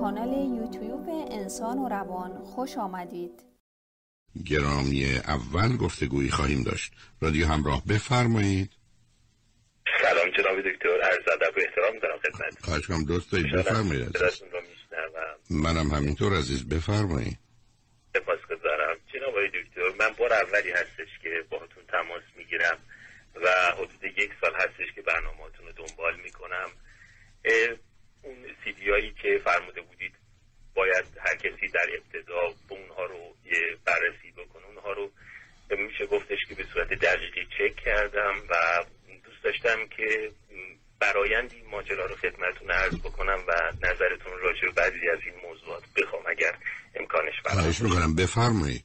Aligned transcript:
کانال 0.00 0.32
یوتیوب 0.58 1.08
انسان 1.30 1.78
و 1.78 1.88
روان 1.88 2.44
خوش 2.44 2.76
آمدید. 2.76 3.42
گرامی 4.46 5.04
اول 5.14 5.76
گفتگویی 5.76 6.30
خواهیم 6.30 6.62
داشت. 6.62 6.92
رادیو 7.20 7.46
همراه 7.46 7.82
بفرمایید. 7.86 8.70
سلام 10.02 10.30
جناب 10.30 10.60
دکتر 10.60 11.00
عرض 11.02 11.28
ادب 11.32 11.56
و 11.56 11.60
احترام 11.60 11.98
دارم 11.98 12.18
خدمت 12.18 12.64
خواهش 12.64 12.86
کنم 12.86 13.04
دوست 13.04 13.32
دارید 13.32 13.52
بفرمایید 13.56 14.18
منم 15.50 15.90
همینطور 15.90 16.38
عزیز. 16.38 16.68
بفرمایید. 16.68 17.38
سپاسگزارم. 18.14 18.96
جناب 19.14 19.34
دکتر 19.46 20.04
من 20.04 20.14
بار 20.18 20.32
اولی 20.32 20.70
هستش 20.70 21.18
که 21.22 21.44
باهاتون 21.50 21.84
تماس 21.88 22.22
می‌گیرم 22.36 22.78
و 23.34 23.48
حدود 23.74 24.04
یک 24.04 24.30
سال 24.40 24.54
هستش 24.54 24.94
که 24.94 25.02
برنامهاتون 25.02 25.66
رو 25.66 25.72
دنبال 25.72 26.16
می‌کنم 26.24 26.70
اون 28.22 28.36
سیدی 28.64 28.90
هایی 28.90 29.14
که 29.22 29.40
فرموده 29.44 29.80
بودید 29.80 30.12
باید 30.74 31.04
هر 31.18 31.36
کسی 31.36 31.68
در 31.68 31.88
ابتدا 31.96 32.54
اونها 32.68 33.04
رو 33.04 33.34
یه 33.44 33.76
بررسی 33.84 34.30
بکنه 34.36 34.66
اونها 34.66 34.92
رو 34.92 35.10
میشه 35.70 36.06
گفتش 36.06 36.38
که 36.48 36.54
به 36.54 36.64
صورت 36.72 36.88
دقیقی 36.88 37.46
چک 37.58 37.76
کردم 37.76 38.34
و 38.50 38.84
دوست 39.24 39.42
داشتم 39.44 39.86
که 39.96 40.30
برایند 41.00 41.52
این 41.52 41.66
ماجرا 41.70 42.06
رو 42.06 42.16
خدمتون 42.16 42.70
عرض 42.70 43.00
بکنم 43.00 43.44
و 43.48 43.52
نظرتون 43.82 44.38
راجع 44.38 44.60
به 44.60 44.72
بعضی 44.72 45.08
از 45.08 45.18
این 45.26 45.34
موضوعات 45.48 45.82
بخوام 45.96 46.22
اگر 46.26 46.54
امکانش 46.94 47.34
برای 47.44 47.45
خواهش 47.56 47.80
می‌کنم 47.80 48.14
بفرمایید. 48.14 48.84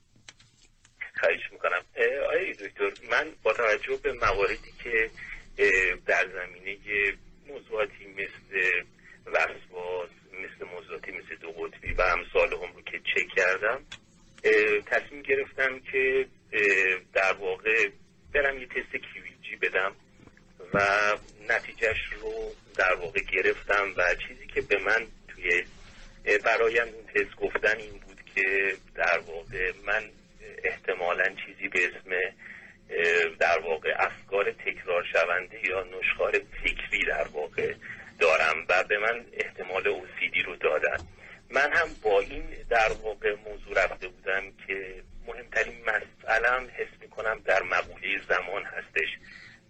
خواهش 1.20 1.52
می‌کنم. 1.52 1.81
آیا 2.30 2.52
دکتر 2.52 2.91
من 3.11 3.31
با 3.44 3.53
توجه 3.53 3.97
به 4.03 4.13
مواردی 4.13 4.71
که 4.84 5.09
در 6.05 6.27
زمینه 6.34 6.77
موضوعاتی 7.47 8.07
مثل 8.07 8.84
وسواس 9.25 10.09
مثل 10.34 10.71
موضوعاتی 10.71 11.11
مثل 11.11 11.35
دو 11.41 11.52
قطبی 11.52 11.94
و 11.94 12.02
امثال 12.02 12.53
هم 12.53 12.73
رو 12.75 12.81
که 12.81 12.99
چک 12.99 13.36
کردم 13.36 13.81
تصمیم 14.86 15.22
گرفتم 15.22 15.80
که 15.80 16.25
در 17.14 17.33
واقع 17.33 17.89
برم 18.33 18.58
یه 18.58 18.66
تست 18.66 18.95
کیویجی 18.95 19.55
بدم 19.61 19.92
و 20.73 20.81
نتیجهش 21.49 22.14
رو 22.22 22.55
در 22.75 22.95
واقع 22.95 23.19
گرفتم 23.33 23.94
و 23.97 24.16
چیزی 24.27 24.47
که 24.47 24.61
به 24.61 24.77
من 24.77 25.08
توی 25.27 25.64
برایم 26.45 26.88
اون 26.94 27.05
تست 27.05 27.36
گفتن 27.36 27.77
این 27.77 27.99
بود 27.99 28.11
که 28.35 28.75
در 28.95 29.19
واقع 29.27 29.71
من 29.85 30.03
احتمالا 30.63 31.25
چیزی 31.45 31.67
به 31.67 31.79
اسم 31.85 32.09
در 33.39 33.59
واقع 33.59 33.89
افکار 33.99 34.51
تکرار 34.51 35.03
شونده 35.13 35.69
یا 35.69 35.83
نشخار 35.83 36.31
فکری 36.31 37.05
در 37.07 37.27
واقع 37.27 37.73
دارم 38.19 38.65
و 38.69 38.83
به 38.83 38.97
من 38.97 39.25
احتمال 39.33 39.87
اوسیدی 39.87 40.41
رو 40.41 40.55
دادن. 40.55 40.97
من 41.49 41.73
هم 41.73 41.87
با 42.03 42.19
این 42.19 42.43
در 42.69 42.91
واقع 43.03 43.35
موضوع 43.45 43.83
رفته 43.83 44.07
بودم 44.07 44.41
که 44.67 45.03
مهمترین 45.27 45.75
مسئلم 45.81 46.67
حس 46.77 47.02
می‌کنم 47.02 47.39
در 47.45 47.63
مقوله 47.63 48.21
زمان 48.29 48.63
هستش 48.63 49.09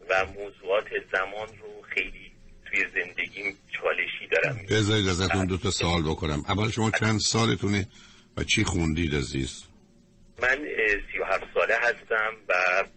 و 0.10 0.26
موضوعات 0.26 0.88
زمان 1.12 1.48
رو 1.48 1.82
خیلی 1.90 2.32
توی 2.66 2.80
زندگیم 2.80 3.58
چالشی 3.72 4.28
دارم. 4.32 4.60
بذارید 4.70 5.08
ازتون 5.08 5.46
دو 5.46 5.58
تا 5.58 5.72
سوال 5.72 6.02
بکنم. 6.02 6.44
اول 6.48 6.72
شما 6.72 6.92
چند 6.92 7.20
سالتونه؟ 7.20 7.88
و 8.38 8.44
چی 8.44 8.64
خوندید 8.64 9.16
عزیز؟ 9.16 9.64
من 10.42 10.58
سی 11.12 11.20
و 11.20 11.26
هفت 11.26 11.44
ساله 11.54 11.76
هستم 11.76 12.34
و 12.50 12.54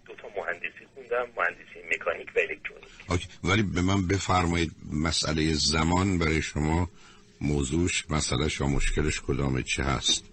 دو 0.06 0.14
تا 0.14 0.28
مهندسی 0.36 0.86
خوندم 0.94 1.26
مهندسی 1.36 1.94
مکانیک 1.94 2.28
و 2.36 2.38
الکترونیک. 2.38 3.28
ولی 3.44 3.62
به 3.62 3.82
من 3.82 4.08
بفرمایید 4.08 4.72
مسئله 4.92 5.52
زمان 5.52 6.18
برای 6.18 6.42
شما 6.42 6.90
موضوعش 7.40 8.04
مسئله 8.10 8.48
یا 8.60 8.66
مشکلش 8.66 9.20
کدامه 9.26 9.62
چه 9.62 9.82
هست؟ 9.82 10.24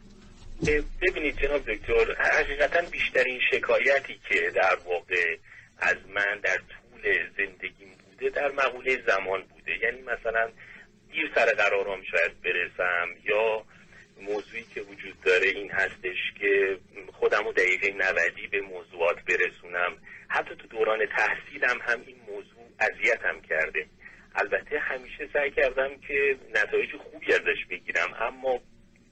ببینید 1.01 1.39
جناب 1.41 1.61
دکتر 1.71 2.15
حقیقتا 2.19 2.81
بیشترین 2.91 3.39
شکایتی 3.51 4.19
که 4.29 4.51
در 4.55 4.77
واقع 4.85 5.37
از 5.77 5.97
من 6.15 6.39
در 6.43 6.57
طول 6.57 7.29
زندگیم 7.37 7.89
بوده 8.09 8.29
در 8.29 8.51
مقوله 8.51 9.03
زمان 9.07 9.41
بوده. 9.41 9.71
یعنی 9.83 10.01
مثلا 10.01 10.49
دیر 11.11 11.31
سر 11.35 11.53
قرارم 11.53 12.01
شاید 12.11 12.41
برسم 12.41 13.07
یا 13.23 13.65
موضوعی 14.21 14.65
که 14.73 14.81
وجود 14.81 15.21
داره 15.21 15.47
این 15.47 15.71
هستش 15.71 16.17
که 16.39 16.77
خودم 17.13 17.47
و 17.47 17.51
دقیقه 17.53 17.89
نودی 17.91 18.47
به 18.47 18.61
موضوعات 18.61 19.17
برسونم. 19.25 19.97
حتی 20.27 20.55
تو 20.55 20.67
دوران 20.67 20.99
تحصیلم 21.05 21.79
هم 21.81 22.01
این 22.05 22.17
موضوع 22.27 22.69
اذیتم 22.79 23.41
کرده. 23.49 23.87
البته 24.35 24.79
همیشه 24.79 25.29
سعی 25.33 25.51
کردم 25.51 25.89
که 26.07 26.37
نتایج 26.55 26.95
خوبی 26.95 27.33
ازش 27.33 27.65
بگیرم 27.69 28.13
اما 28.19 28.59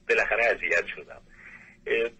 بالاخره 0.08 0.44
اذیت 0.44 0.86
شدم. 0.86 1.22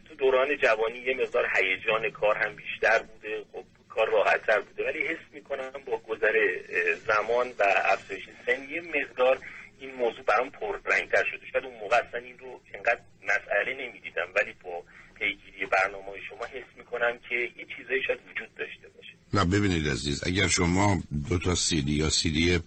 تو 0.09 0.15
دوران 0.15 0.57
جوانی 0.57 0.99
یه 0.99 1.15
مقدار 1.15 1.47
هیجان 1.57 2.11
کار 2.11 2.37
هم 2.37 2.57
بیشتر 2.57 2.99
بوده. 2.99 3.45
خب 3.53 3.65
کار 3.89 4.11
راحت 4.11 4.47
تر 4.47 4.61
بوده. 4.61 4.85
ولی 4.85 5.07
حس 5.07 5.33
می‌کنم 5.33 5.73
با 5.87 5.99
گذر 5.99 6.59
زمان 7.07 7.49
و 7.59 7.63
افزایش 7.85 8.25
سن 8.47 8.69
یه 8.69 8.81
مقدار 8.81 9.39
این 9.81 9.95
موضوع 9.95 10.23
برام 10.23 10.51
پررنگتر 10.51 11.25
شده. 11.31 11.47
شاید 11.53 11.65
اون 11.65 11.75
موقع 11.81 11.97
اصلا 11.97 12.21
این 12.21 12.39
رو 12.39 12.61
انقدر 12.75 13.01
مسئله 13.23 13.73
نمی‌دیدم 13.83 14.29
ولی 14.37 14.53
با 14.65 14.85
پیگیری 15.15 15.67
برنامه 15.67 16.07
شما 16.29 16.45
حس 16.47 16.71
می‌کنم 16.79 17.19
که 17.29 17.35
یه 17.35 17.67
چیزایی 17.77 18.03
شاید 18.07 18.21
وجود 18.31 18.55
داشته 18.55 18.89
باشه. 18.97 19.15
نه 19.35 19.45
ببینید 19.45 19.89
عزیز 19.89 20.27
اگر 20.27 20.49
شما 20.49 21.03
دو 21.29 21.39
تا 21.39 21.55
سیدی 21.55 21.93
یا 21.93 22.11
سیدی 22.11 22.59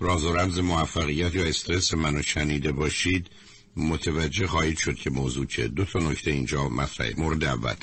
راز 0.00 0.24
و 0.24 0.36
رمز 0.36 0.58
موفقیت 0.58 1.34
یا 1.34 1.44
استرس 1.44 1.94
منو 1.94 2.22
شنیده 2.22 2.72
باشید 2.72 3.30
متوجه 3.76 4.46
خواهید 4.46 4.78
شد 4.78 4.94
که 4.94 5.10
موضوع 5.10 5.46
چه. 5.46 5.68
دو 5.68 5.84
تا 5.84 5.98
نکته 5.98 6.30
اینجا 6.30 6.68
مطرحه 6.68 7.14
مورد 7.16 7.44
اول 7.44 7.74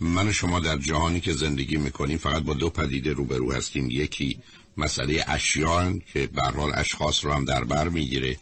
من 0.00 0.28
و 0.28 0.32
شما 0.32 0.60
در 0.60 0.76
جهانی 0.76 1.20
که 1.20 1.32
زندگی 1.32 1.76
می‌کنیم 1.76 2.18
فقط 2.18 2.42
با 2.42 2.54
دو 2.54 2.70
پدیده 2.70 3.12
روبرو 3.12 3.52
هستیم. 3.52 3.90
یکی 3.90 4.38
مسئله 4.76 5.24
اشیاء 5.26 5.92
که 6.12 6.26
به 6.26 6.42
حال 6.42 6.72
اشخاص 6.74 7.24
رو 7.24 7.32
هم 7.32 7.44
در 7.44 7.64
بر 7.64 7.88
می‌گیره 7.88 8.36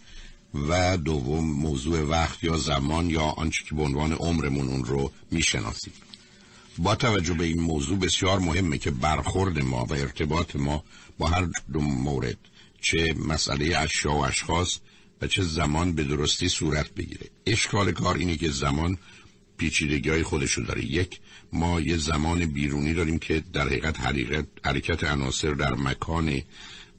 و 0.68 0.96
دوم 0.96 1.44
موضوع 1.50 2.00
وقت 2.00 2.44
یا 2.44 2.56
زمان 2.56 3.10
یا 3.10 3.22
آنچه 3.22 3.64
که 3.64 3.74
به 3.74 3.82
عنوان 3.82 4.12
عمرمون 4.12 4.68
اون 4.68 4.84
رو 4.84 5.12
می‌شناسیم. 5.30 5.92
با 6.78 6.94
توجه 6.94 7.34
به 7.34 7.44
این 7.44 7.60
موضوع 7.60 7.98
بسیار 7.98 8.38
مهمه 8.38 8.78
که 8.78 8.90
برخورد 8.90 9.58
ما 9.58 9.84
و 9.84 9.92
ارتباط 9.92 10.56
ما 10.56 10.84
با 11.18 11.28
هر 11.28 11.48
دو 11.72 11.80
مورد 11.80 12.38
چه 12.80 13.14
مسئله 13.26 13.78
اشیا 13.78 14.12
و 14.12 14.24
اشخاص 14.24 14.78
و 15.22 15.26
چه 15.26 15.42
زمان 15.42 15.92
به 15.92 16.04
درستی 16.04 16.48
صورت 16.48 16.90
بگیره. 16.90 17.26
اشکال 17.46 17.92
کار 17.92 18.16
اینه 18.16 18.36
که 18.36 18.50
زمان 18.50 18.98
پیچیدگی 19.62 20.10
های 20.10 20.22
خودشو 20.22 20.62
داره. 20.62 20.84
یک 20.84 21.20
ما 21.52 21.80
یه 21.80 21.96
زمان 21.96 22.46
بیرونی 22.46 22.94
داریم 22.94 23.18
که 23.18 23.42
در 23.52 23.66
حقیقت 23.66 24.00
حقیقت 24.00 24.46
حرکت 24.64 25.04
عناصر 25.04 25.50
در 25.50 25.74
مکان 25.74 26.42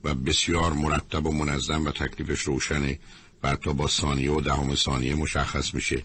و 0.03 0.13
بسیار 0.13 0.73
مرتب 0.73 1.25
و 1.25 1.31
منظم 1.31 1.85
و 1.85 1.91
تکلیفش 1.91 2.41
روشنه 2.41 3.00
و 3.44 3.56
تا 3.56 3.73
با 3.73 3.88
ثانیه 3.88 4.31
و 4.31 4.41
دهم 4.41 4.75
ثانیه 4.75 5.16
مشخص 5.16 5.73
میشه. 5.73 6.03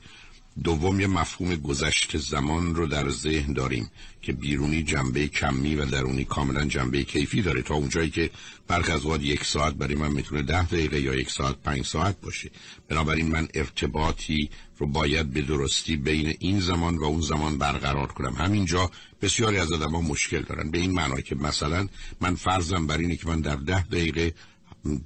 دوم 0.64 1.00
یه 1.00 1.06
مفهوم 1.06 1.54
گذشت 1.54 2.16
زمان 2.16 2.74
رو 2.74 2.86
در 2.86 3.10
ذهن 3.10 3.52
داریم 3.52 3.90
که 4.22 4.32
بیرونی 4.32 4.82
جنبه 4.82 5.28
کمی 5.28 5.74
و 5.74 5.84
درونی 5.84 6.24
کاملا 6.24 6.64
جنبه 6.64 7.02
کیفی 7.02 7.42
داره 7.42 7.62
تا 7.62 7.74
اونجایی 7.74 8.10
که 8.10 8.30
برخ 8.68 8.90
از 8.90 9.06
وقت 9.06 9.22
یک 9.22 9.44
ساعت 9.44 9.74
برای 9.74 9.94
من 9.94 10.12
می‌تونه 10.12 10.42
ده 10.42 10.62
دقیقه 10.62 11.00
یا 11.00 11.14
یک 11.14 11.30
ساعت 11.30 11.56
پنج 11.56 11.86
ساعت 11.86 12.20
باشه. 12.20 12.50
بنابراین 12.88 13.28
من 13.28 13.48
ارتباطی 13.54 14.50
رو 14.78 14.86
باید 14.86 15.30
به 15.30 15.42
درستی 15.42 15.96
بین 15.96 16.34
این 16.38 16.60
زمان 16.60 16.96
و 16.96 17.04
اون 17.04 17.20
زمان 17.20 17.58
برقرار 17.58 18.06
کنم. 18.06 18.34
همینجا 18.34 18.90
بسیاری 19.22 19.58
از 19.58 19.72
آدم 19.72 19.92
مشکل 19.92 20.42
دارن. 20.42 20.70
به 20.70 20.78
این 20.78 20.90
معنی 20.90 21.22
که 21.22 21.34
مثلا 21.34 21.88
من 22.20 22.34
فرضم 22.34 22.86
بر 22.86 22.98
اینه 22.98 23.16
که 23.16 23.28
من 23.28 23.40
در 23.40 23.56
ده 23.56 23.82
دقیقه 23.82 24.34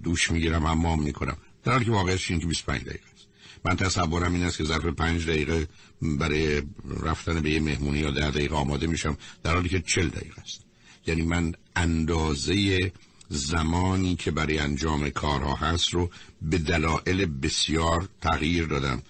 دوش 0.02 0.30
می‌گیرم 0.30 0.66
حمام 0.66 1.02
می‌کنم. 1.02 1.36
در 1.64 1.72
حالی 1.72 1.84
که 1.84 1.90
واقعش 1.90 2.30
این 2.30 2.40
که 2.40 2.46
25 2.46 2.80
دقیقه. 2.80 3.11
من 3.64 3.76
تصورم 3.76 4.34
این 4.34 4.42
است 4.42 4.56
که 4.56 4.64
ظرف 4.64 4.84
پنج 4.84 5.26
دقیقه 5.26 5.68
برای 6.02 6.62
رفتن 7.00 7.40
به 7.40 7.50
یه 7.50 7.60
مهمونی 7.60 7.98
یا 7.98 8.10
ده 8.10 8.30
دقیقه 8.30 8.54
آماده 8.54 8.86
میشم 8.86 9.16
در 9.42 9.54
حالی 9.54 9.68
که 9.68 9.80
چل 9.80 10.08
دقیقه 10.08 10.40
است. 10.40 10.60
یعنی 11.06 11.22
من 11.22 11.52
اندازه 11.76 12.92
زمانی 13.28 14.16
که 14.16 14.30
برای 14.30 14.58
انجام 14.58 15.10
کارها 15.10 15.54
هست 15.54 15.94
رو 15.94 16.10
به 16.42 16.58
دلایل 16.58 17.26
بسیار 17.26 18.08
تغییر 18.20 18.66
دادم 18.66 19.02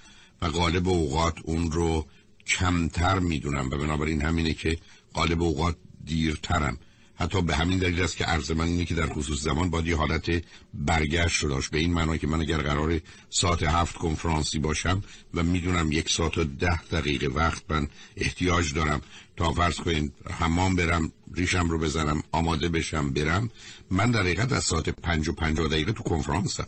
و 0.42 0.48
غالب 0.48 0.88
اوقات 0.88 1.38
اون 1.42 1.72
رو 1.72 2.06
کمتر 2.46 3.18
می‌دونم 3.18 3.70
و 3.70 3.78
بنابراین 3.78 4.22
همینه 4.22 4.54
که 4.54 4.78
غالب 5.14 5.42
اوقات 5.42 5.76
دیرترم. 6.04 6.78
حتی 7.22 7.42
به 7.42 7.56
همین 7.56 7.78
دلیل 7.78 8.02
است 8.02 8.16
که 8.16 8.24
عرض 8.24 8.50
من 8.50 8.64
اینه 8.64 8.84
که 8.84 8.94
در 8.94 9.06
خصوص 9.06 9.40
زمان 9.40 9.70
باید 9.70 9.86
یه 9.86 9.96
حالت 9.96 10.42
برگشت 10.74 11.42
رو 11.42 11.48
داشت. 11.48 11.70
به 11.70 11.78
این 11.78 11.92
معنی 11.92 12.18
که 12.18 12.26
من 12.26 12.40
اگر 12.40 12.58
قرار 12.58 13.00
ساعت 13.30 13.62
هفت 13.62 13.96
کنفرانسی 13.96 14.58
باشم 14.58 15.02
و 15.34 15.42
می‌دونم 15.42 15.92
یک 15.92 16.10
ساعت 16.10 16.38
و 16.38 16.44
ده 16.44 16.82
دقیقه 16.82 17.26
وقت 17.26 17.62
من 17.68 17.88
احتیاج 18.16 18.74
دارم 18.74 19.00
تا 19.36 19.52
فرض 19.52 19.76
کنید 19.76 20.12
حمام 20.30 20.76
برم 20.76 21.12
ریشم 21.34 21.70
رو 21.70 21.78
بزنم 21.78 22.22
آماده 22.32 22.68
بشم 22.68 23.10
برم 23.10 23.50
من 23.90 24.10
در 24.10 24.20
حقیقت 24.20 24.52
از 24.52 24.64
ساعت 24.64 24.88
پنج 24.88 25.28
و 25.28 25.32
پنجاه 25.32 25.68
دقیقه 25.68 25.92
تو 25.92 26.02
کنفرانسم 26.02 26.66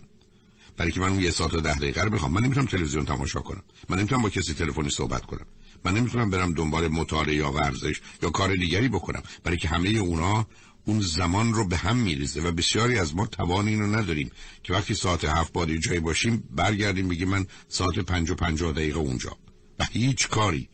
برای 0.77 0.93
که 0.93 1.01
من 1.01 1.09
اون 1.09 1.21
یه 1.21 1.31
ساعت 1.31 1.55
و 1.55 1.61
ده 1.61 1.75
دقیقه 1.75 2.03
رو 2.03 2.11
بخوام. 2.11 2.33
من 2.33 2.45
نمی‌تونم 2.45 2.67
تلویزیون 2.67 3.05
تماشا 3.05 3.41
کنم. 3.41 3.63
من 3.89 3.99
نمی‌تونم 3.99 4.23
با 4.23 4.31
کسی 4.31 4.55
تلفنی 4.55 4.91
صحبت 4.91 5.27
کنم. 5.27 5.47
من 5.85 5.95
نمی‌تونم 5.95 6.31
برم 6.31 6.53
دنبال 6.53 6.89
مطالعه 6.89 7.35
یا 7.35 7.53
ورزش 7.53 8.01
یا 8.23 8.31
کار 8.31 8.55
دیگری 8.55 8.89
بکنم 8.89 9.23
برای 9.45 9.57
که 9.57 9.69
همه 9.69 9.89
اونا 9.89 10.47
اون 10.85 11.01
زمان 11.01 11.55
رو 11.55 11.69
به 11.69 11.77
هم 11.77 11.97
میریزه 11.97 12.41
و 12.41 12.53
بسیاری 12.53 12.99
از 12.99 13.15
ما 13.17 13.27
توان 13.27 13.69
اینو 13.69 13.87
نداریم 13.87 14.31
که 14.63 14.73
وقتی 14.73 14.95
ساعت 14.95 15.25
هفت 15.25 15.53
بادی 15.53 15.79
جایی 15.79 16.01
باشیم 16.01 16.49
برگردیم 16.51 17.09
بگیم 17.09 17.29
من 17.29 17.47
ساعت 17.69 17.99
پنج 17.99 18.31
و 18.31 18.35
پنجاه 18.35 18.73
دقیقه 18.73 18.99
اونجا. 18.99 19.37
و 19.79 19.85
هیچ 19.85 20.29
کاری 20.29 20.69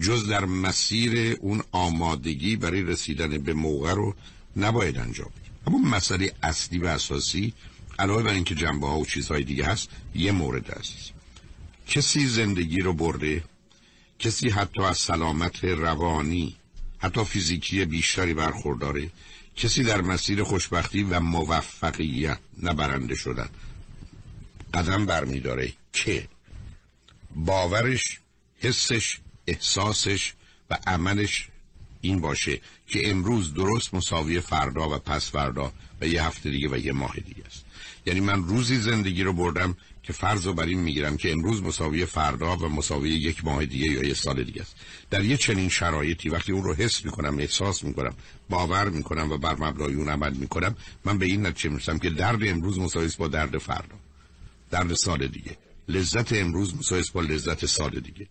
جز 0.00 0.28
در 0.28 0.44
مسیر 0.44 1.36
اون 1.40 1.62
آمادگی 1.72 2.56
برای 2.56 2.82
رسیدن 2.82 3.38
به 3.38 3.54
موقع 3.54 3.94
رو 3.94 4.14
نباید 4.56 4.98
انجام 4.98 5.28
بدیم. 5.28 5.52
اما 5.66 5.78
مسئله 5.96 6.32
اصلی 6.42 6.78
و 6.78 6.86
اساسی 6.86 7.54
علاوه 7.98 8.22
بر 8.22 8.32
اینکه 8.32 8.54
جنبه 8.54 8.86
ها 8.86 8.98
و 8.98 9.06
چیزهای 9.06 9.44
دیگه 9.44 9.64
هست 9.64 9.88
یه 10.14 10.32
مورد 10.32 10.70
است. 10.70 11.12
کسی 11.86 12.26
زندگی 12.26 12.80
رو 12.80 12.92
برده 12.92 13.44
کسی 14.22 14.50
حتی 14.50 14.82
از 14.82 14.98
سلامت 14.98 15.64
روانی 15.64 16.56
حتی 16.98 17.24
فیزیکی 17.24 17.84
بیشتری 17.84 18.34
برخورداره 18.34 19.10
کسی 19.56 19.82
در 19.82 20.00
مسیر 20.00 20.42
خوشبختی 20.42 21.02
و 21.02 21.20
موفقیت 21.20 22.38
نبرنده 22.62 23.14
شدن. 23.14 23.48
قدم 24.74 25.06
برمیداره 25.06 25.72
که 25.92 26.28
باورش 27.36 28.20
حسش 28.58 29.18
احساسش 29.46 30.32
و 30.70 30.78
عملش 30.86 31.48
این 32.02 32.20
باشه 32.20 32.60
که 32.86 33.10
امروز 33.10 33.54
درست 33.54 33.94
مساوی 33.94 34.40
فردا 34.40 34.96
و 34.96 34.98
پس 34.98 35.30
فردا 35.30 35.72
و 36.00 36.06
یه 36.06 36.24
هفته 36.24 36.50
دیگه 36.50 36.68
و 36.68 36.76
یه 36.76 36.92
ماه 36.92 37.16
دیگه 37.16 37.42
است. 37.46 37.64
یعنی 38.06 38.20
من 38.20 38.44
روزی 38.44 38.76
زندگی 38.76 39.22
رو 39.22 39.32
بردم 39.32 39.76
که 40.02 40.12
فرض 40.12 40.46
رو 40.46 40.52
بر 40.52 40.66
این 40.66 40.78
می‌گیرم 40.78 41.16
که 41.16 41.32
امروز 41.32 41.62
مساوی 41.62 42.06
فردا 42.06 42.56
و 42.56 42.68
مساوی 42.68 43.10
یک 43.10 43.44
ماه 43.44 43.66
دیگه 43.66 43.86
یا 43.86 44.02
یه 44.02 44.14
سال 44.14 44.44
دیگه 44.44 44.62
است. 44.62 44.76
در 45.10 45.24
یه 45.24 45.36
چنین 45.36 45.68
شرایطی 45.68 46.28
وقتی 46.28 46.52
اون 46.52 46.64
رو 46.64 46.74
حس 46.74 47.04
می‌کنم 47.04 47.38
احساس 47.38 47.84
می‌کنم 47.84 48.14
باور 48.48 48.88
می‌کنم 48.88 49.32
و 49.32 49.38
بر 49.38 49.54
مبنای 49.54 49.94
اون 49.94 50.08
عمل 50.08 50.34
می‌کنم 50.34 50.76
من 51.04 51.18
به 51.18 51.26
این 51.26 51.46
نتیجه 51.46 51.70
می‌رسم 51.70 51.98
که 51.98 52.10
درد 52.10 52.44
امروز 52.44 52.78
مساوی 52.78 53.10
با 53.18 53.28
درد 53.28 53.58
فردا. 53.58 53.96
درد 54.70 54.94
سال 54.94 55.26
دیگه. 55.26 55.56
لذت 55.88 56.32
امروز 56.32 56.76
مساوی 56.76 57.04
با 57.12 57.20
لذت 57.20 57.66
سال 57.66 57.90
دیگه. 57.90 58.26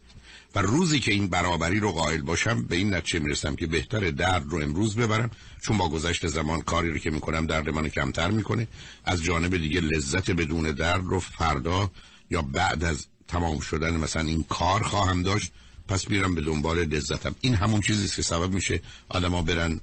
و 0.55 0.59
روزی 0.59 0.99
که 0.99 1.11
این 1.11 1.27
برابری 1.27 1.79
رو 1.79 1.91
قائل 1.91 2.21
باشم 2.21 2.63
به 2.63 2.75
این 2.75 2.93
نتیجه 2.93 3.19
می‌رسم 3.19 3.55
که 3.55 3.67
بهتر 3.67 4.09
درد 4.11 4.45
رو 4.49 4.61
امروز 4.61 4.95
ببرم 4.95 5.31
چون 5.61 5.77
با 5.77 5.89
گذشت 5.89 6.27
زمان 6.27 6.61
کاری 6.61 6.91
رو 6.91 6.97
که 6.97 7.11
می‌کنم 7.11 7.45
درد 7.45 7.69
منو 7.69 7.87
کمتر 7.87 8.31
می‌کنه. 8.31 8.67
از 9.05 9.23
جانب 9.23 9.57
دیگه 9.57 9.81
لذت 9.81 10.31
بدون 10.31 10.71
درد 10.71 11.03
رو 11.03 11.19
فردا 11.19 11.91
یا 12.29 12.41
بعد 12.41 12.83
از 12.83 13.07
تمام 13.27 13.59
شدن 13.59 13.97
مثلا 13.97 14.21
این 14.21 14.43
کار 14.43 14.83
خواهم 14.83 15.23
داشت 15.23 15.51
پس 15.87 16.09
میرم 16.09 16.35
به 16.35 16.41
دنبال 16.41 16.83
لذتم. 16.83 17.35
این 17.41 17.55
همون 17.55 17.81
چیزی 17.81 18.07
که 18.15 18.21
سبب 18.21 18.53
میشه 18.53 18.81
آدما 19.09 19.41
برن 19.41 19.81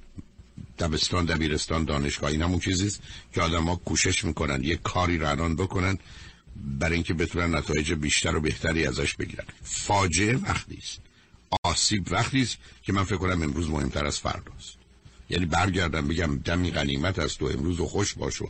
دبستان 0.79 1.25
دبیرستان 1.25 1.85
دانشگاه. 1.85 2.31
این 2.31 2.43
همون 2.43 2.59
چیزیست 2.59 3.01
که 3.35 3.43
آدما 3.43 3.77
کوشش 3.77 4.25
می‌کنن 4.25 4.65
یه 4.65 4.77
کاری 4.77 5.19
رو 5.19 5.55
بکنن 5.55 5.99
برای 6.65 6.95
اینکه 6.95 7.15
بتونن 7.15 7.55
نتایج 7.55 7.93
بیشتر 7.93 8.37
و 8.37 8.41
بهتری 8.41 8.87
ازش 8.87 9.15
بگیرن. 9.15 9.45
فاجعه 9.63 10.37
وقتی 10.37 10.79
است. 10.83 11.01
آسیب 11.63 12.13
وقتی 12.13 12.43
است 12.43 12.57
که 12.83 12.93
من 12.93 13.05
فکر 13.05 13.17
کنم 13.17 13.43
امروز 13.43 13.71
مهمتر 13.71 14.07
از 14.07 14.19
فرداست 14.19 14.79
یعنی 15.31 15.47
برگردم 15.47 16.09
بگم 16.09 16.39
دمی 16.39 16.71
غنیمت 16.71 17.19
است 17.19 17.43
و 17.43 17.47
امروز 17.47 17.81
و 17.81 17.87
خوش 17.87 18.15
باش 18.15 18.43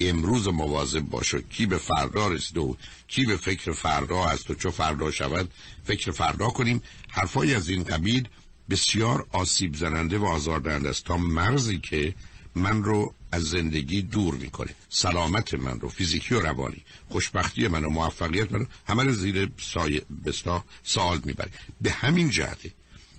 امروز 0.00 0.48
مواظب 0.48 1.00
باش 1.00 1.34
کی 1.34 1.66
به 1.66 1.78
فردا 1.78 2.28
رسید 2.28 2.58
و 2.58 2.76
کی 3.08 3.24
به 3.26 3.36
فکر 3.36 3.72
فردا 3.72 4.24
هست 4.24 4.50
و 4.50 4.54
چو 4.54 4.70
فردا 4.70 5.10
شود 5.10 5.50
فکر 5.84 6.10
فردا 6.10 6.48
کنیم. 6.48 6.82
حرفای 7.10 7.54
از 7.54 7.68
این 7.68 7.84
قبیل 7.84 8.28
بسیار 8.70 9.26
آسیب 9.32 9.76
زننده 9.76 10.18
و 10.18 10.24
آزاردهنده 10.24 10.88
است 10.88 11.04
تا 11.04 11.16
مرزی 11.16 11.78
که 11.78 12.14
من 12.56 12.84
رو 12.84 13.14
از 13.32 13.42
زندگی 13.42 14.02
دور 14.02 14.34
می‌کنه. 14.34 14.74
سلامت 14.88 15.54
من 15.54 15.80
رو 15.80 15.88
فیزیکی 15.88 16.34
و 16.34 16.40
روانی. 16.40 16.82
خوشبختی 17.08 17.68
من 17.68 17.84
و 17.84 17.90
موفقیت 17.90 18.52
من 18.52 18.58
رو 18.60 18.66
همه 18.86 19.02
رو 19.02 19.12
زیر 19.12 19.50
سایه 19.58 20.02
بستا 20.24 20.64
سال 20.82 21.20
می‌بره. 21.24 21.50
به 21.80 21.90
همین 21.90 22.30
جهته 22.30 22.70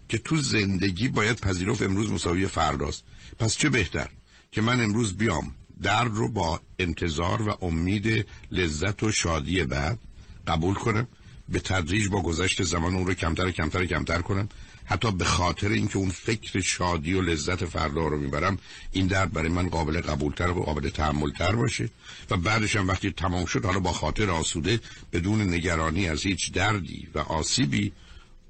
که 0.10 0.18
تو 0.18 0.38
زندگی 0.38 1.08
باید 1.08 1.40
پذیرفت 1.40 1.82
امروز 1.82 2.12
مساوی 2.12 2.48
فرداست 2.48 3.04
پس 3.40 3.58
چه 3.58 3.70
بهتر 3.70 4.10
که 4.52 4.62
من 4.62 4.82
امروز 4.82 5.18
بیام 5.18 5.56
درد 5.82 6.16
رو 6.16 6.30
با 6.30 6.62
انتظار 6.80 7.42
و 7.42 7.58
امید 7.62 8.26
لذت 8.52 9.04
و 9.04 9.12
شادی 9.12 9.64
بعد 9.64 10.00
قبول 10.48 10.74
کنم 10.74 11.08
به 11.50 11.60
تدریج 11.60 12.08
با 12.08 12.22
گذشت 12.22 12.64
زمان 12.64 12.96
اون 12.96 13.08
رو 13.08 13.14
کمتر 13.14 13.52
کمتر 13.52 13.86
کمتر 13.86 14.22
کنم 14.22 14.50
حتی 14.90 15.12
به 15.12 15.26
خاطر 15.26 15.70
اینکه 15.70 15.98
اون 15.98 16.10
فکر 16.10 16.62
شادی 16.62 17.14
و 17.14 17.22
لذت 17.22 17.66
فردا 17.66 18.08
رو 18.08 18.18
می‌برم 18.18 18.58
این 18.92 19.08
درد 19.08 19.34
برای 19.34 19.50
من 19.50 19.70
قابل 19.70 20.02
قبولتر 20.02 20.50
و 20.50 20.64
قابل 20.64 20.90
تحملتر 20.90 21.56
باشه. 21.56 21.90
و 22.30 22.38
بعدش 22.38 22.76
هم 22.76 22.88
وقتی 22.88 23.12
تمام 23.12 23.46
شد 23.46 23.66
حالا 23.66 23.80
با 23.80 23.92
خاطر 23.92 24.30
آسوده 24.30 24.80
بدون 25.14 25.54
نگرانی 25.54 26.10
از 26.10 26.24
هیچ 26.24 26.52
دردی 26.52 27.08
و 27.16 27.20
آسیبی 27.20 27.92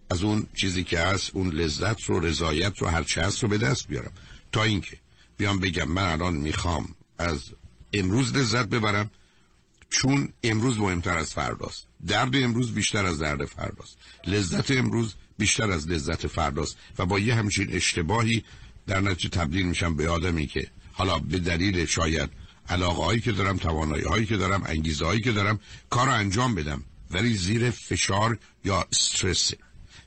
از 0.09 0.23
اون 0.23 0.47
چیزی 0.55 0.83
که 0.83 0.99
هست 0.99 1.31
اون 1.33 1.49
لذت 1.49 2.03
رو 2.03 2.19
رضایت 2.19 2.77
رو 2.77 2.87
هرچه 2.87 3.21
هست 3.21 3.43
رو 3.43 3.49
به 3.49 3.57
دست 3.57 3.87
بیارم. 3.87 4.11
تا 4.51 4.63
اینکه 4.63 4.97
بیام 5.37 5.59
بگم 5.59 5.91
من 5.91 6.11
الان 6.11 6.33
می‌خوام 6.33 6.95
از 7.17 7.43
امروز 7.93 8.35
لذت 8.35 8.65
ببرم 8.65 9.11
چون 9.89 10.29
امروز 10.43 10.79
مهمتر 10.79 11.17
از 11.17 11.33
فرداست. 11.33 11.87
درد 12.07 12.35
امروز 12.35 12.73
بیشتر 12.73 13.05
از 13.05 13.19
درد 13.19 13.45
فرداست. 13.45 13.97
لذت 14.27 14.71
امروز 14.71 15.13
بیشتر 15.37 15.71
از 15.71 15.87
لذت 15.87 16.27
فرداست 16.27 16.77
و 16.99 17.05
با 17.05 17.19
یه 17.19 17.35
همچین 17.35 17.67
اشتباهی 17.71 18.43
در 18.87 19.01
نتیجه 19.01 19.29
تبدیل 19.29 19.65
میشم 19.65 19.95
به 19.95 20.09
آدمی 20.09 20.47
که 20.47 20.67
حالا 20.93 21.19
به 21.19 21.39
دلیل 21.39 21.85
شاید 21.85 22.29
علاقه 22.69 23.03
هایی 23.03 23.19
که 23.19 23.31
دارم 23.31 23.57
توانایی 23.57 24.03
هایی 24.03 24.25
که 24.25 24.37
دارم 24.37 24.63
انگیزه 24.65 25.05
هایی 25.05 25.21
که 25.21 25.31
دارم 25.31 25.59
کار 25.89 26.09
انجام 26.09 26.55
بدم 26.55 26.83
ولی 27.11 27.37
زیر 27.37 27.69
فشار 27.69 28.37
یا 28.65 28.87
استرس. 28.91 29.51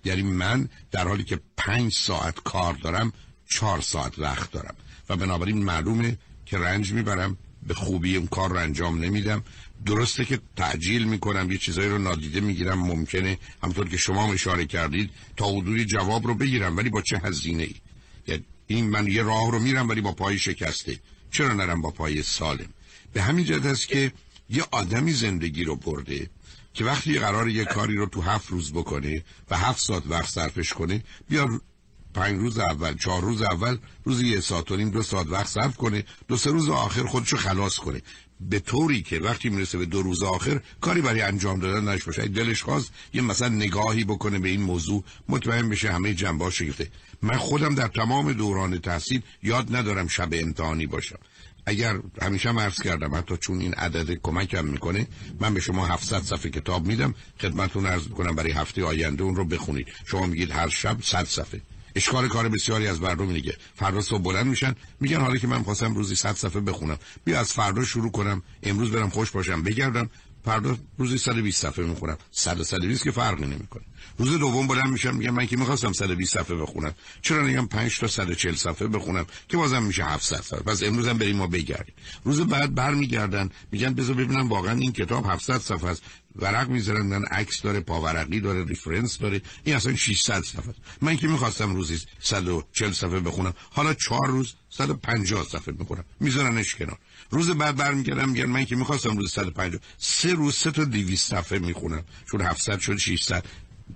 یعنی 0.05 0.23
من 0.23 0.69
در 0.91 1.09
حالی 1.09 1.25
که 1.25 1.41
پنج 1.57 1.93
ساعت 1.93 2.41
کار 2.45 2.75
دارم 2.75 3.13
چهار 3.51 3.81
ساعت 3.81 4.19
وقت 4.19 4.53
دارم. 4.53 4.75
و 5.09 5.17
بنابراین 5.17 5.65
معلومه 5.65 6.19
که 6.47 6.59
رنج 6.59 6.93
می‌برم 6.93 7.37
به 7.63 7.75
خوبی 7.75 8.17
اون 8.17 8.27
کار 8.27 8.51
رو 8.51 8.57
انجام 8.57 9.05
نمیدم 9.05 9.45
درسته 9.87 10.25
که 10.25 10.41
تعجیل 10.57 11.05
می‌کنم 11.05 11.51
یه 11.51 11.59
چیزایی 11.59 11.89
رو 11.89 11.99
نادیده 11.99 12.41
می‌گیرم 12.41 12.79
ممکنه 12.79 13.39
همطور 13.63 13.89
که 13.89 13.97
شما 13.97 14.33
اشاره 14.33 14.67
کردید 14.67 15.11
تا 15.37 15.47
حدودی 15.47 15.85
جواب 15.85 16.27
رو 16.27 16.35
بگیرم 16.35 16.77
ولی 16.77 16.91
با 16.91 17.03
چه 17.03 17.19
هزینه 17.19 17.63
ای 17.63 17.75
این 18.71 18.91
من 18.91 19.07
یه 19.07 19.23
راه 19.23 19.51
رو 19.51 19.59
میرم 19.59 19.89
ولی 19.89 20.01
با 20.01 20.13
پای 20.13 20.39
شکسته. 20.39 21.01
چرا 21.31 21.53
نرم 21.53 21.81
با 21.83 21.91
پای 21.91 22.23
سالم؟ 22.23 22.69
به 23.13 23.23
همین 23.23 23.45
جهت 23.45 23.67
است 23.67 23.89
که 23.89 24.13
یه 24.51 24.65
آدمی 24.71 25.13
زندگی 25.13 25.65
رو 25.65 25.77
برده 25.77 26.31
که 26.75 26.85
وقتی 26.85 27.19
قرار 27.19 27.49
یه 27.49 27.65
کاری 27.65 27.97
رو 27.97 28.07
تو 28.07 28.21
هفت 28.21 28.49
روز 28.51 28.73
بکنه 28.73 29.25
و 29.51 29.57
هفت 29.57 29.81
ساعت 29.81 30.03
وقت 30.07 30.29
صرفش 30.29 30.73
کنه 30.73 31.05
بیا 31.29 31.61
پنج 32.15 32.39
روز 32.39 32.59
اول 32.59 32.97
چهار 32.97 33.23
روز 33.23 33.43
اول 33.43 33.79
روزی 34.05 34.29
یه 34.29 34.41
ساعت 34.41 34.71
و 34.71 34.77
نیم 34.77 34.91
دو 34.91 35.03
ساعت 35.03 35.27
وقت 35.27 35.47
صرف 35.47 35.77
کنه 35.77 36.05
دو 36.29 36.37
سه 36.37 36.51
روز 36.51 36.69
آخر 36.69 37.07
خودشو 37.07 37.37
خلاص 37.37 37.77
کنه. 37.77 38.03
به 38.41 38.61
طوری 38.61 39.03
که 39.03 39.19
وقتی 39.19 39.49
می‌رسه 39.49 39.79
به 39.79 39.87
دو 39.87 40.03
روز 40.03 40.23
آخر 40.23 40.61
کاری 40.81 41.01
برای 41.01 41.21
انجام 41.21 41.61
دادن 41.61 41.89
نش 41.89 42.05
باشه. 42.05 42.29
دلش 42.29 42.63
خواست 42.63 42.93
یه 43.15 43.23
مثلا 43.23 43.49
نگاهی 43.49 44.05
بکنه 44.05 44.39
به 44.39 44.49
این 44.49 44.63
موضوع 44.63 45.05
مطمئن 45.29 45.69
بشه 45.69 45.93
همه 45.93 46.15
جنبه 46.15 46.51
شگفته. 46.51 46.89
من 47.23 47.37
خودم 47.37 47.75
در 47.75 47.89
تمام 47.89 48.33
دوران 48.33 48.79
تحصیل 48.79 49.23
یاد 49.43 49.77
ندارم 49.77 50.09
شب 50.09 50.29
امتحانی 50.33 50.87
باشم. 50.87 51.19
اگر 51.67 52.01
همیشه 52.23 52.49
عرض 52.49 52.83
کردم 52.83 53.15
حتی 53.15 53.37
چون 53.37 53.61
این 53.61 53.75
عدد 53.75 54.19
کمکم 54.23 54.65
می‌کنه 54.65 55.07
من 55.41 55.55
به 55.55 55.61
شما 55.61 55.87
700 55.87 56.23
صفحه 56.23 56.51
کتاب 56.51 56.87
میدم 56.87 57.15
خدمتتون 57.41 57.87
عرض 57.87 58.09
می‌کنم 58.09 58.35
برای 58.35 58.53
هفته 58.53 58.85
آینده 58.85 59.23
اون 59.23 59.37
رو 59.37 59.45
بخونید. 59.45 59.87
شما 60.07 60.27
میگید 60.27 60.51
هر 60.51 60.69
شب 60.69 60.97
100 61.03 61.25
صفحه. 61.25 61.61
اشکال 61.97 62.29
کار 62.29 62.49
بسیاری 62.49 62.87
از 62.87 63.01
مردم 63.01 63.29
اینه 63.29 63.53
فردا 63.75 64.01
صبح 64.01 64.23
بلند 64.23 64.47
میشن 64.47 64.75
میگن 65.01 65.21
حالا 65.21 65.37
که 65.37 65.47
من 65.47 65.63
خواستم 65.63 65.95
روزی 65.95 66.15
100 66.15 66.35
صفحه 66.35 66.61
بخونم. 66.61 66.99
بیا 67.25 67.41
از 67.41 67.53
فردا 67.53 67.85
شروع 67.85 68.11
کنم. 68.11 68.43
امروز 68.63 68.91
برم 68.91 69.09
خوش 69.09 69.31
باشم 69.31 69.63
بگردم. 69.63 70.11
فردا 70.45 70.79
روزی 70.99 71.19
120 71.19 71.63
صفحه 71.63 71.85
می‌خونم. 71.85 72.17
100 72.31 72.63
120 72.63 73.05
که 73.05 73.11
فرقی 73.11 73.45
نمی‌کنه. 73.45 73.83
روز 74.19 74.39
دوم 74.39 74.67
بلند 74.67 74.89
میشم 74.89 75.17
میگم 75.17 75.31
من 75.31 75.47
که 75.47 75.57
می‌خواستم 75.57 75.93
120 75.93 76.39
صفحه 76.39 76.57
بخونم. 76.57 76.95
چرا 77.23 77.47
نگم 77.47 77.67
5 77.67 77.99
تا 77.99 78.07
140 78.07 78.55
صفحه 78.55 78.89
بخونم؟ 78.89 79.27
که 79.49 79.57
بازم 79.57 79.83
میشه 79.83 80.05
700 80.05 80.41
صفحه. 80.41 80.61
پس 80.61 80.83
امروز 80.83 81.09
هم 81.09 81.19
بریم 81.19 81.37
ما 81.37 81.47
بگردیم. 81.47 81.95
روز 82.25 82.41
بعد 82.41 82.75
برمیگردن 82.75 83.51
میگن 83.73 83.95
بذار 83.95 84.17
ببینم 84.17 84.49
واقعا 84.49 84.79
این 84.79 84.93
کتاب 84.93 85.27
700 85.27 85.59
صفحه 85.59 85.91
است. 85.91 86.03
ورق 86.37 86.69
می‌ذارن 86.69 87.07
من 87.07 87.25
عکس 87.25 87.63
داره 87.63 87.81
پاورقی 87.81 88.41
داره 88.41 88.65
ریفرنس 88.65 89.19
داره. 89.19 89.43
این 89.65 89.77
اصلا 89.77 89.97
600 89.97 90.43
صفحه 90.43 90.75
من 91.03 91.17
که 91.17 91.29
می‌خواستم 91.29 91.75
روزی 91.75 91.99
140 92.21 92.93
صفحه 92.93 93.21
بخونم 93.21 93.55
حالا 93.71 93.95
چهار 93.95 94.29
روز 94.29 94.55
150 94.71 95.45
صفحه 95.45 95.75
می‌خونم. 95.79 96.05
میذارنش 96.21 96.75
کنار. 96.75 96.99
روز 97.31 97.51
بعد 97.51 97.77
برمیگردم 97.77 98.29
میگن 98.29 98.47
من 98.47 98.65
که 98.65 98.77
می‌خواستم 98.77 99.17
روز 99.17 99.33
150 99.33 99.81
سه 99.99 100.33
روز 100.33 100.55
سه 100.55 100.71
تا 100.71 100.85
200 100.85 101.31
صفحه 101.31 101.59
می‌خونم. 101.59 102.05
چون 102.31 102.41
700 102.41 102.79
شد 102.79 102.97
600 102.97 103.45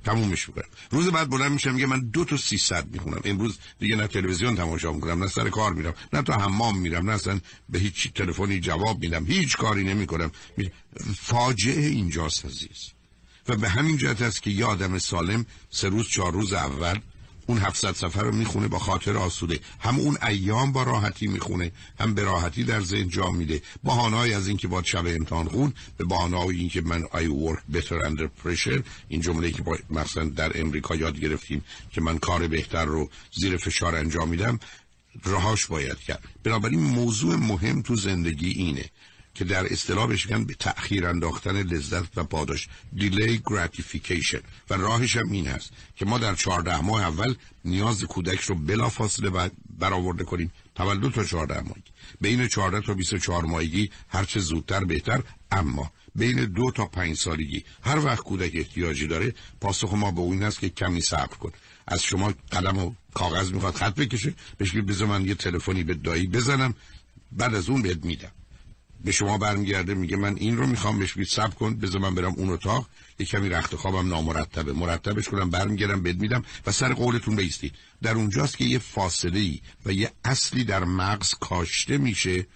تمومش 0.04 0.48
می‌کنم. 0.48 0.64
روز 0.90 1.08
بعد 1.08 1.30
بلند 1.30 1.52
میشم 1.52 1.74
میگه 1.74 1.86
من 1.86 2.00
دو 2.00 2.24
تا 2.24 2.36
300 2.36 2.86
می‌خونم. 2.92 3.20
امروز 3.24 3.58
دیگه 3.78 3.96
نه 3.96 4.06
تلویزیون 4.06 4.56
تماشا 4.56 4.92
می‌کنم 4.92 5.22
نه 5.22 5.28
سر 5.28 5.48
کار 5.48 5.72
میرم 5.72 5.94
نه 6.12 6.22
تا 6.22 6.32
حمام 6.32 6.78
میرم 6.78 7.10
نه 7.10 7.12
اصلا 7.12 7.40
به 7.68 7.78
هیچ 7.78 8.12
تلفنی 8.12 8.60
جواب 8.60 9.00
میدم 9.00 9.26
هیچ 9.26 9.56
کاری 9.56 9.84
نمی‌کنم. 9.84 10.30
فاجعه 11.16 11.86
اینجاست 11.86 12.44
عزیز. 12.44 12.90
و 13.48 13.56
به 13.56 13.68
همین 13.68 13.96
جهت 13.96 14.22
است 14.22 14.42
که 14.42 14.50
یه 14.50 14.64
آدم 14.64 14.98
سالم 14.98 15.46
سه 15.70 15.88
روز 15.88 16.08
چهار 16.08 16.32
روز 16.32 16.52
اول 16.52 16.98
اون 17.46 17.58
700 17.58 17.92
سفر 17.92 18.22
رو 18.22 18.32
می‌خونه 18.32 18.68
با 18.68 18.78
خاطر 18.78 19.16
آسوده. 19.16 19.60
هم 19.80 19.98
اون 19.98 20.18
ایام 20.22 20.72
با 20.72 20.82
راحتی 20.82 21.26
می‌خونه 21.26 21.72
هم 22.00 22.14
به 22.14 22.22
راحتی 22.22 22.64
در 22.64 22.80
ذهن 22.80 23.08
جا 23.08 23.30
میده. 23.30 23.62
بهانه‌ای 23.84 24.34
از 24.34 24.48
اینکه 24.48 24.68
با 24.68 24.82
شب 24.82 25.06
امتحان 25.06 25.48
خون 25.48 25.72
به 25.96 26.04
بهانه‌ای 26.04 26.56
اینکه 26.56 26.80
من 26.80 27.02
I 27.02 27.26
work 27.26 27.76
better 27.76 28.04
under 28.04 28.28
pressure. 28.44 28.82
این 29.08 29.20
جمله 29.20 29.50
که 29.50 29.64
مثلا 29.90 30.24
در 30.24 30.60
امریکا 30.60 30.96
یاد 30.96 31.20
گرفتیم 31.20 31.64
که 31.92 32.00
من 32.00 32.18
کار 32.18 32.48
بهتر 32.48 32.84
رو 32.84 33.10
زیر 33.32 33.56
فشار 33.56 33.94
انجام 33.96 34.28
میدم 34.28 34.60
راهاش 35.24 35.66
باید 35.66 35.98
کرد. 35.98 36.24
بنابراین 36.44 36.80
موضوع 36.80 37.36
مهم 37.36 37.82
تو 37.82 37.96
زندگی 37.96 38.50
اینه. 38.50 38.84
که 39.34 39.44
در 39.44 39.72
اصطلاح 39.72 40.06
بهش 40.06 40.26
به 40.26 40.54
تأخیر 40.54 41.06
انداختن 41.06 41.62
لذت 41.62 42.18
و 42.18 42.24
پاداش. 42.24 42.68
دیلی 42.96 43.42
gratification. 43.46 44.42
و 44.70 44.74
راهش 44.74 45.16
هم 45.16 45.32
این 45.32 45.46
هست 45.46 45.70
که 45.96 46.04
ما 46.04 46.18
در 46.18 46.34
چهارده 46.34 46.80
ماه 46.80 47.02
اول 47.02 47.34
نیاز 47.64 48.04
کودک 48.04 48.40
رو 48.40 48.54
بلا 48.54 48.88
فاصله 48.88 49.50
برآورده 49.78 50.24
کنیم. 50.24 50.52
تولد 50.74 51.12
تا 51.12 51.24
چهارده 51.24 51.60
ماهگی 51.60 51.90
بین 52.20 52.48
چهارده 52.48 52.80
تا 52.80 52.94
24 52.94 53.44
ماهگی 53.44 53.90
هرچه 54.08 54.40
زودتر 54.40 54.84
بهتر. 54.84 55.22
اما 55.50 55.92
بین 56.14 56.44
دو 56.44 56.70
تا 56.70 56.86
پنج 56.86 57.16
سالگی 57.16 57.64
هر 57.82 57.98
وقت 57.98 58.22
کودک 58.22 58.52
احتیاجی 58.54 59.06
داره 59.06 59.34
پاسخ 59.60 59.94
ما 59.94 60.10
به 60.10 60.20
اون 60.20 60.42
هست 60.42 60.60
که 60.60 60.68
کمی 60.68 61.00
صبر 61.00 61.36
کن. 61.36 61.52
از 61.86 62.02
شما 62.02 62.34
قلم 62.50 62.78
و 62.78 62.94
کاغذ 63.14 63.52
می‌خواد 63.52 63.74
خط 63.74 63.94
بکشه. 63.94 64.34
بهش 64.58 64.70
بذار 64.70 65.08
من 65.08 65.28
یه 65.28 65.34
تلفنی 65.34 65.84
به 65.84 65.94
دایی 65.94 66.26
بزنم. 66.26 66.74
بعد 67.32 67.54
از 67.54 67.68
اون 67.68 67.82
بهت 67.82 68.04
میدم. 68.04 68.32
به 69.04 69.12
شما 69.12 69.38
برمیگرده 69.38 69.94
میگه 69.94 70.16
من 70.16 70.36
این 70.36 70.56
رو 70.56 70.66
می‌خوام 70.66 70.98
بهش 70.98 71.14
بید 71.14 71.26
سب 71.26 71.54
کن 71.54 71.74
بذار 71.74 72.00
من 72.00 72.14
برم 72.14 72.32
اون 72.36 72.50
اتاق 72.50 72.88
یه 73.18 73.26
کمی 73.26 73.48
رخت 73.48 73.76
خوابم 73.76 74.08
نامرتبه. 74.08 74.72
مرتبش 74.72 75.28
کنم 75.28 75.50
برمیگردم 75.50 76.02
بد 76.02 76.20
میدم 76.20 76.44
و 76.66 76.72
سر 76.72 76.92
قولتون 76.92 77.36
بیستید 77.36 77.74
در 78.02 78.14
اونجاست 78.14 78.56
که 78.56 78.64
یه 78.64 78.78
فاصله 78.78 79.38
ای 79.38 79.60
و 79.86 79.92
یه 79.92 80.12
اصلی 80.24 80.64
در 80.64 80.84
مغز 80.84 81.34
کاشته 81.34 81.98
میشه 81.98 82.46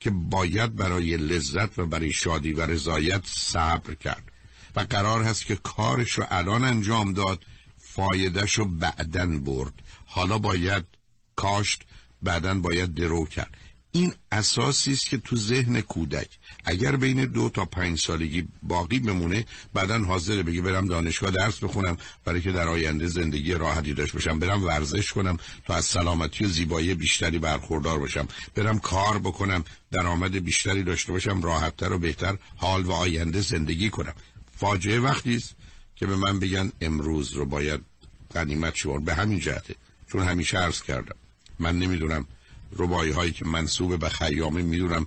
که 0.00 0.10
باید 0.10 0.76
برای 0.76 1.16
لذت 1.16 1.78
و 1.78 1.86
برای 1.86 2.12
شادی 2.12 2.52
و 2.52 2.66
رضایت 2.66 3.22
صبر 3.26 3.94
کرد. 3.94 4.30
و 4.76 4.80
قرار 4.80 5.22
هست 5.22 5.46
که 5.46 5.56
کارش 5.56 6.12
رو 6.12 6.26
الان 6.30 6.64
انجام 6.64 7.12
داد 7.12 7.44
فایدهش 7.78 8.52
رو 8.52 8.64
بعدن 8.64 9.40
برد. 9.44 9.72
حالا 10.06 10.38
باید 10.38 10.84
کاشت 11.36 11.82
بعدا 12.22 12.54
باید 12.54 12.94
درو 12.94 13.26
کرد. 13.26 13.56
این 13.96 14.12
اساسی 14.32 14.92
است 14.92 15.06
که 15.06 15.18
تو 15.18 15.36
ذهن 15.36 15.80
کودک 15.80 16.28
اگر 16.64 16.96
بین 16.96 17.24
دو 17.24 17.48
تا 17.48 17.64
پنج 17.64 18.00
سالگی 18.00 18.48
باقی 18.62 18.98
بمونه 18.98 19.44
بعدا 19.74 19.98
حاضر 19.98 20.42
بگه 20.42 20.62
برم 20.62 20.86
دانشگاه 20.86 21.30
درس 21.30 21.58
بخونم 21.64 21.96
برای 22.24 22.40
که 22.40 22.52
در 22.52 22.68
آینده 22.68 23.06
زندگی 23.06 23.52
راحتی 23.54 23.94
داشته 23.94 24.14
باشم 24.14 24.38
برم 24.38 24.64
ورزش 24.64 25.12
کنم 25.12 25.36
تا 25.66 25.74
از 25.74 25.84
سلامتی 25.84 26.44
و 26.44 26.48
زیبایی 26.48 26.94
بیشتری 26.94 27.38
برخوردار 27.38 27.98
باشم 27.98 28.28
برم 28.54 28.78
کار 28.78 29.18
بکنم 29.18 29.64
درآمد 29.90 30.44
بیشتری 30.44 30.82
داشته 30.82 31.12
باشم 31.12 31.42
راحتتر 31.42 31.92
و 31.92 31.98
بهتر 31.98 32.38
حال 32.56 32.82
و 32.82 32.92
آینده 32.92 33.40
زندگی 33.40 33.90
کنم. 33.90 34.14
فاجعه 34.56 35.00
وقتی 35.00 35.36
است 35.36 35.54
که 35.96 36.06
به 36.06 36.16
من 36.16 36.38
بگن 36.38 36.72
امروز 36.80 37.32
رو 37.32 37.44
باید 37.44 37.80
قنیمت 38.34 38.74
شمار 38.74 39.00
به 39.00 39.14
همین 39.14 39.38
جهته 39.38 39.74
چون 40.12 40.22
همیشه 40.22 40.58
عرض 40.58 40.82
کردم. 40.82 41.16
من 41.58 41.78
نمی‌دونم 41.78 42.26
ربایی 42.78 43.12
هایی 43.12 43.32
که 43.32 43.44
منصوب 43.44 43.98
به 43.98 44.08
خیامه 44.08 44.62
می‌دونم 44.62 45.06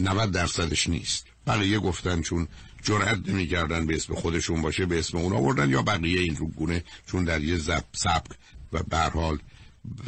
90 0.00 0.30
درصدش 0.30 0.88
نیست. 0.88 1.26
بقیه 1.46 1.78
گفتن 1.78 2.22
چون 2.22 2.48
جرأت 2.82 3.28
نمی‌کردن 3.28 3.86
به 3.86 3.94
اسم 3.94 4.14
خودشون 4.14 4.62
باشه 4.62 4.86
به 4.86 4.98
اسم 4.98 5.18
اون 5.18 5.32
آوردن 5.32 5.70
یا 5.70 5.82
بقیه 5.82 6.20
این 6.20 6.36
رو 6.36 6.46
گونه 6.46 6.84
چون 7.06 7.24
در 7.24 7.44
یه 7.44 7.56
زب 7.56 7.84
سبک 7.92 8.30
و 8.72 8.82
به 8.82 8.98
حال 8.98 9.38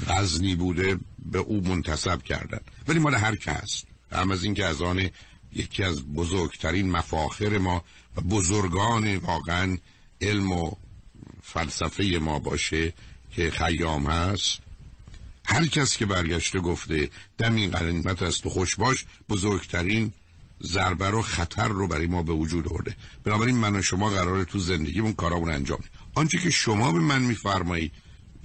وزنی 0.06 0.54
بوده 0.54 0.98
به 1.18 1.38
او 1.38 1.60
منتصب 1.60 2.22
کردن. 2.22 2.60
ولی 2.88 2.98
مال 2.98 3.14
هر 3.14 3.36
کس 3.36 3.84
هم 4.12 4.30
از 4.30 4.44
اینکه 4.44 4.64
از 4.64 4.82
آن 4.82 5.10
یکی 5.52 5.82
از 5.82 6.02
بزرگترین 6.02 6.90
مفاخر 6.90 7.58
ما 7.58 7.84
و 8.16 8.20
بزرگان 8.20 9.16
واقعا 9.16 9.76
علم 10.20 10.52
و 10.52 10.70
فلسفه 11.42 12.18
ما 12.22 12.38
باشه 12.38 12.92
که 13.30 13.50
خیام 13.50 14.06
هست. 14.06 14.58
هر 15.52 15.66
کس 15.66 15.96
که 15.96 16.06
برگشته 16.06 16.60
گفته 16.60 17.10
دمی 17.38 17.68
قنیمت 17.68 18.22
است 18.22 18.46
و 18.46 18.50
خوش 18.50 18.76
باش 18.76 19.04
بزرگترین 19.28 20.12
ضربه 20.62 21.10
رو 21.10 21.22
خطر 21.22 21.68
رو 21.68 21.88
برای 21.88 22.06
ما 22.06 22.22
به 22.22 22.32
وجود 22.32 22.68
آورده. 22.68 22.96
بنابراین 23.24 23.56
من 23.56 23.76
و 23.76 23.82
شما 23.82 24.10
قرار 24.10 24.44
تو 24.44 24.58
زندگیمون 24.58 25.12
کارامون 25.12 25.50
انجام 25.50 25.78
آنچه 26.14 26.38
که 26.38 26.50
شما 26.50 26.92
به 26.92 27.00
من 27.00 27.22
میفرمایید 27.22 27.92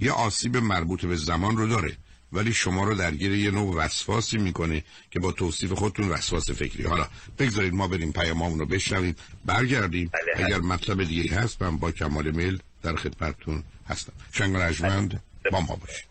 یه 0.00 0.12
آسیب 0.12 0.56
مربوط 0.56 1.06
به 1.06 1.16
زمان 1.16 1.56
رو 1.56 1.66
داره 1.66 1.96
ولی 2.32 2.52
شما 2.52 2.84
رو 2.84 2.94
درگیر 2.94 3.32
یه 3.32 3.50
نوع 3.50 3.76
وسواسی 3.76 4.38
می‌کنه 4.38 4.84
که 5.10 5.20
با 5.20 5.32
توصیف 5.32 5.72
خودتون 5.72 6.08
وسواس 6.08 6.50
فکری. 6.50 6.82
حالا 6.82 7.08
بگذارید 7.38 7.74
ما 7.74 7.88
بریم 7.88 8.12
پیامامون 8.12 8.58
رو 8.58 8.66
بشنویم. 8.66 9.16
برگردیم. 9.44 10.10
بله. 10.12 10.46
اگر 10.46 10.60
مطلب 10.60 11.04
دیگه 11.04 11.40
هست 11.40 11.62
من 11.62 11.76
با 11.76 11.92
کمال 11.92 12.30
میل 12.30 12.58
در 12.82 12.96
خدمتتون 12.96 13.62
هستم. 13.88 14.12
شنگ 14.32 14.56
Bomba 15.52 15.72
bu 15.80 15.86
iş. 15.90 16.08